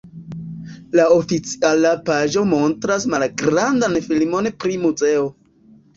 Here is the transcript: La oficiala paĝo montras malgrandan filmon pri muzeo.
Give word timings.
La 0.99 1.03
oficiala 1.17 1.91
paĝo 2.09 2.43
montras 2.53 3.07
malgrandan 3.15 3.99
filmon 4.07 4.51
pri 4.65 4.81
muzeo. 4.87 5.29